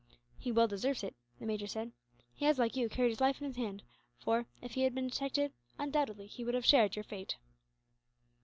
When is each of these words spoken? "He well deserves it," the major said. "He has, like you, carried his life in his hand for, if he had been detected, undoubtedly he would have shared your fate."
"He 0.39 0.51
well 0.51 0.67
deserves 0.67 1.03
it," 1.03 1.15
the 1.39 1.45
major 1.45 1.67
said. 1.67 1.91
"He 2.33 2.45
has, 2.45 2.57
like 2.57 2.75
you, 2.75 2.89
carried 2.89 3.09
his 3.11 3.21
life 3.21 3.39
in 3.39 3.45
his 3.45 3.55
hand 3.55 3.83
for, 4.17 4.47
if 4.59 4.71
he 4.73 4.81
had 4.81 4.95
been 4.95 5.09
detected, 5.09 5.53
undoubtedly 5.77 6.25
he 6.25 6.43
would 6.43 6.55
have 6.55 6.65
shared 6.65 6.95
your 6.95 7.03
fate." 7.03 7.37